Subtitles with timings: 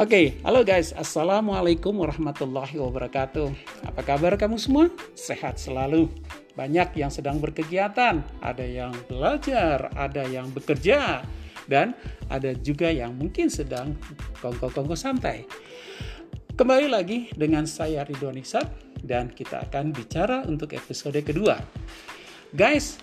[0.00, 0.96] Oke, halo guys.
[0.96, 3.52] Assalamualaikum warahmatullahi wabarakatuh.
[3.84, 4.88] Apa kabar kamu semua?
[5.12, 6.08] Sehat selalu.
[6.56, 11.20] Banyak yang sedang berkegiatan, ada yang belajar, ada yang bekerja,
[11.68, 11.92] dan
[12.32, 13.92] ada juga yang mungkin sedang
[14.40, 15.44] kongko-kongko santai.
[16.56, 18.64] Kembali lagi dengan saya Ridwan Isan
[19.04, 21.60] dan kita akan bicara untuk episode kedua.
[22.56, 22.96] Guys,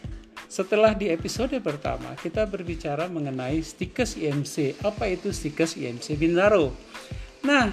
[0.47, 4.79] setelah di episode pertama kita berbicara mengenai stikes IMC.
[4.79, 6.71] Apa itu stikes IMC Bintaro?
[7.43, 7.71] Nah,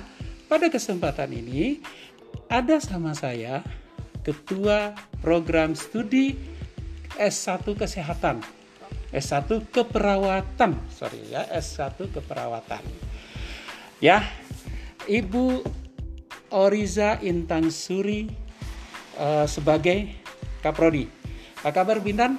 [0.51, 1.79] pada kesempatan ini
[2.51, 3.63] ada sama saya
[4.27, 6.35] ketua program studi
[7.15, 8.43] S1 Kesehatan.
[9.15, 12.83] S1 Keperawatan, sorry ya, S1 Keperawatan.
[14.03, 14.27] Ya,
[15.07, 15.63] Ibu
[16.51, 18.27] Oriza Intan Suri
[19.23, 20.11] uh, sebagai
[20.59, 21.07] Kaprodi.
[21.63, 22.37] Apa kabar Bintan?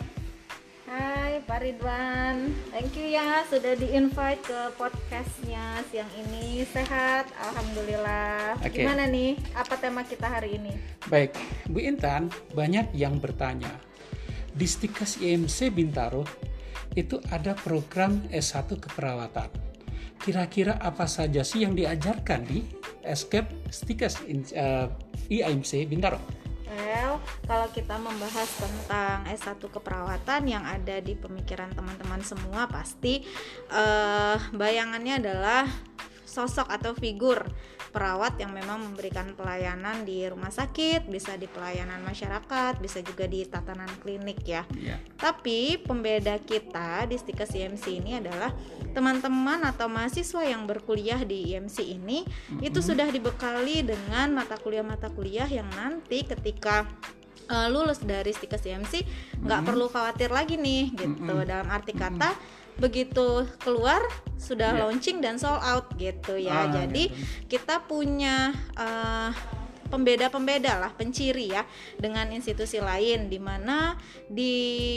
[1.46, 2.50] Pak Ridwan.
[2.74, 6.66] Thank you ya sudah di-invite ke podcastnya siang ini.
[6.66, 8.58] Sehat, Alhamdulillah.
[8.66, 8.82] Okay.
[8.82, 9.38] Gimana nih?
[9.54, 10.74] Apa tema kita hari ini?
[11.06, 11.38] Baik,
[11.70, 13.70] Bu Intan, banyak yang bertanya.
[14.58, 16.26] Di Stikas IMC Bintaro
[16.98, 19.54] itu ada program S1 keperawatan.
[20.18, 22.66] Kira-kira apa saja sih yang diajarkan di
[23.06, 24.90] Escape Stikas uh,
[25.30, 26.18] eh, IMC Bintaro?
[26.66, 33.22] Well, kalau kita membahas tentang S1 keperawatan yang ada di pemikiran teman-teman semua pasti
[33.70, 35.70] uh, bayangannya adalah
[36.36, 37.48] sosok atau figur
[37.96, 43.48] perawat yang memang memberikan pelayanan di rumah sakit, bisa di pelayanan masyarakat, bisa juga di
[43.48, 44.68] tatanan klinik ya.
[44.76, 45.00] Yeah.
[45.16, 48.52] Tapi pembeda kita di Stikes IMC ini adalah
[48.92, 52.68] teman-teman atau mahasiswa yang berkuliah di IMC ini mm-hmm.
[52.68, 56.84] itu sudah dibekali dengan mata kuliah-mata kuliah yang nanti ketika
[57.50, 58.94] uh, lulus dari Stikes IMC
[59.42, 59.64] nggak mm-hmm.
[59.66, 61.34] perlu khawatir lagi nih gitu.
[61.34, 61.50] Mm-hmm.
[61.50, 64.04] Dalam arti kata mm-hmm begitu keluar
[64.36, 64.80] sudah yeah.
[64.84, 66.68] launching dan sold out gitu ya.
[66.68, 67.56] Ah, Jadi gitu.
[67.56, 69.32] kita punya uh,
[69.88, 71.64] pembeda-pembeda lah, penciri ya
[71.96, 74.56] dengan institusi lain di mana di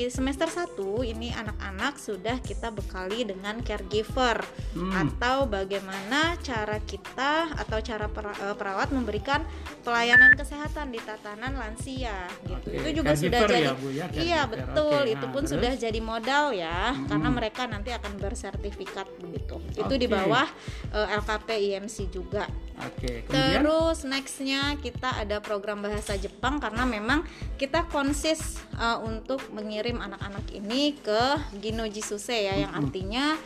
[0.09, 4.41] semester 1 ini anak-anak sudah kita bekali dengan caregiver
[4.75, 4.93] hmm.
[4.97, 9.44] atau bagaimana cara kita atau cara eh, perawat memberikan
[9.84, 12.69] pelayanan kesehatan di tatanan lansia gitu.
[12.72, 12.81] Okay.
[12.81, 15.00] Itu juga caregiver sudah ya, jadi Bu, ya, Iya, betul.
[15.05, 15.15] Okay.
[15.15, 17.06] Itu pun nah, sudah jadi modal ya hmm.
[17.12, 19.60] karena mereka nanti akan bersertifikat begitu.
[19.72, 19.84] Okay.
[19.84, 20.49] Itu di bawah
[20.97, 22.49] uh, eh, LKP IMC juga.
[22.78, 23.26] Oke.
[23.26, 27.26] Okay, Terus nextnya kita ada program bahasa Jepang karena memang
[27.60, 33.37] kita konsis uh, untuk mengirim anak-anak ini ke Ginoji Suse ya, yang artinya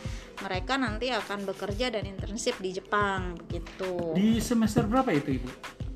[0.41, 4.17] mereka nanti akan bekerja dan internship di Jepang begitu.
[4.17, 5.49] Di semester berapa itu ibu?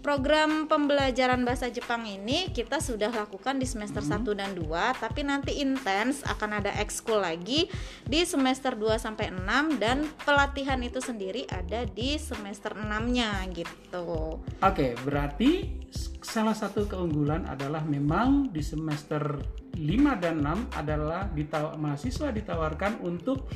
[0.08, 4.24] Program pembelajaran bahasa Jepang ini kita sudah lakukan di semester hmm.
[4.24, 7.68] 1 dan 2 tapi nanti intens akan ada ekskul lagi
[8.08, 14.40] di semester 2 sampai 6 dan pelatihan itu sendiri ada di semester 6-nya gitu.
[14.64, 15.76] Oke, berarti
[16.24, 19.44] salah satu keunggulan adalah memang di semester
[19.76, 23.52] 5 dan 6 adalah ditaw mahasiswa ditawarkan untuk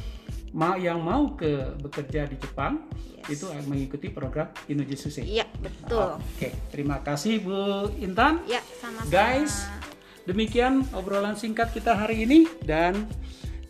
[0.52, 2.92] ma yang mau ke bekerja di Jepang
[3.24, 3.40] yes.
[3.40, 5.24] itu mengikuti program Inuji Susi.
[5.24, 6.20] Iya, betul.
[6.20, 6.52] Oke, okay.
[6.68, 8.44] terima kasih Bu Intan.
[8.48, 9.08] Ya, sama-sama.
[9.08, 9.64] Guys,
[10.28, 13.08] demikian obrolan singkat kita hari ini dan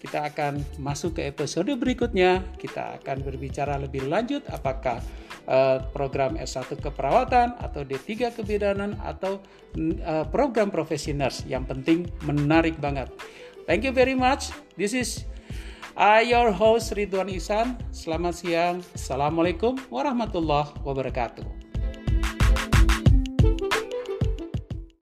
[0.01, 2.41] kita akan masuk ke episode berikutnya.
[2.57, 4.97] Kita akan berbicara lebih lanjut apakah
[5.45, 9.37] uh, program S1 keperawatan atau D3 kebidanan atau
[9.77, 13.13] uh, program profesioners yang penting menarik banget.
[13.69, 14.49] Thank you very much.
[14.73, 15.29] This is
[15.97, 17.75] I your host Ridwan Isan.
[17.91, 18.79] Selamat siang.
[18.95, 21.60] Assalamualaikum warahmatullahi wabarakatuh.